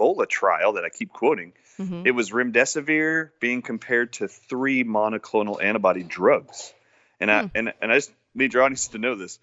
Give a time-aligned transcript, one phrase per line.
[0.00, 2.06] Ebola trial that I keep quoting, Mhm.
[2.06, 6.72] it was remdesivir being compared to three monoclonal antibody drugs.
[7.20, 7.46] And I Hmm.
[7.54, 9.38] and, and I just need your audience to know this.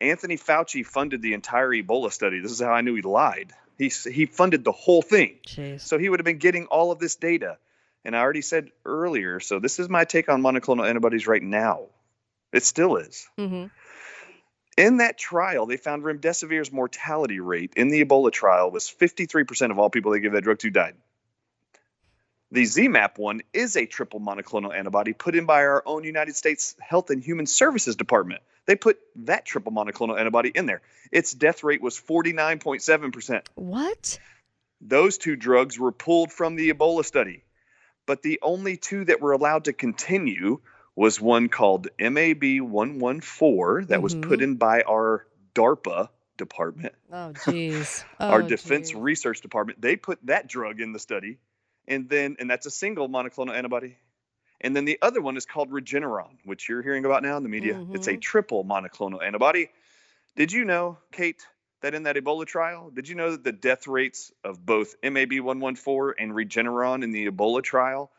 [0.00, 2.40] Anthony Fauci funded the entire Ebola study.
[2.40, 3.52] This is how I knew he lied.
[3.78, 5.38] He he funded the whole thing.
[5.46, 5.80] Jeez.
[5.82, 7.58] So he would have been getting all of this data.
[8.04, 11.86] And I already said earlier, so this is my take on monoclonal antibodies right now.
[12.52, 13.28] It still is.
[13.36, 13.66] hmm
[14.76, 19.78] In that trial, they found remdesivir's mortality rate in the Ebola trial was 53% of
[19.78, 20.94] all people they gave that drug to died.
[22.50, 26.74] The ZMapp one is a triple monoclonal antibody put in by our own United States
[26.80, 28.42] Health and Human Services Department.
[28.66, 30.82] They put that triple monoclonal antibody in there.
[31.10, 33.46] Its death rate was 49.7%.
[33.54, 34.18] What?
[34.80, 37.44] Those two drugs were pulled from the Ebola study.
[38.04, 40.60] But the only two that were allowed to continue
[40.94, 44.42] was one called MAB 114 that was put Mhm.
[44.42, 48.04] in by our DARPA department, Oh, jeez.
[48.20, 49.02] our Oh, Defense jeez.
[49.02, 49.80] Research Department.
[49.80, 51.38] They put that drug in the study.
[51.88, 53.96] And then, and that's a single monoclonal antibody.
[54.60, 57.48] And then the other one is called Regeneron, which you're hearing about now in the
[57.48, 57.80] media.
[57.92, 58.20] It's a Mhm.
[58.20, 59.70] triple monoclonal antibody.
[60.36, 61.44] Did you know, Kate,
[61.80, 65.40] that in that Ebola trial, did you know that the death rates of both MAB
[65.40, 68.12] 114 and Regeneron in the Ebola trial?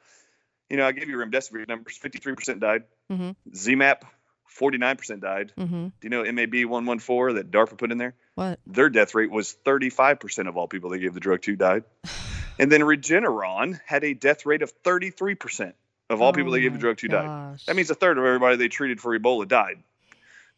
[0.69, 3.35] You know, I gave you remdesivir numbers 53% died, Mhm.
[3.51, 4.01] ZMapp
[4.47, 5.51] 49% died.
[5.57, 8.13] hmm Do you know MAB 114 that DARPA put in there?
[8.35, 8.59] What?
[8.67, 11.83] Their death rate was 35% of all people they gave the drug to died.
[12.59, 15.73] And then Regeneron had a death rate of 33%
[16.11, 17.57] of all people Oh they gave the drug to died.
[17.65, 19.81] That means a third of everybody they treated for Ebola died.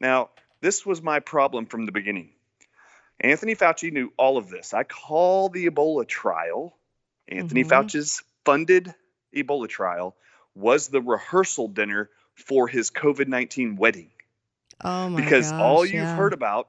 [0.01, 2.31] Now, this was my problem from the beginning.
[3.21, 4.73] Anthony Fauci knew all of this.
[4.73, 6.77] I call the Ebola trial,
[7.29, 7.69] Anthony Mhm.
[7.69, 8.93] Fauci's funded
[9.35, 10.15] Ebola trial,
[10.55, 14.09] was the rehearsal dinner for his COVID 19 wedding.
[14.83, 16.15] Oh my because all you've yeah.
[16.15, 16.67] heard about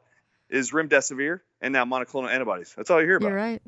[0.49, 2.73] is remdesivir and now monoclonal antibodies.
[2.77, 3.29] That's all you hear about.
[3.29, 3.63] You're right.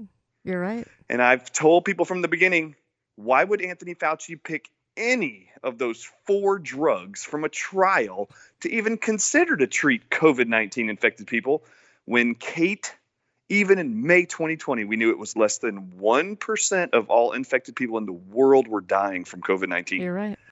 [0.45, 0.87] You're right.
[1.09, 2.77] And I've told people from the beginning,
[3.17, 8.29] why would Anthony Fauci pick any of those four drugs from a trial
[8.61, 11.65] to even consider to treat COVID 19 infected people
[12.05, 12.95] when Kate,
[13.48, 17.98] even in May 2020, we knew it was less than 1% of all infected people
[17.98, 20.03] in the world were dying from COVID 19?
[20.03, 20.38] You're right.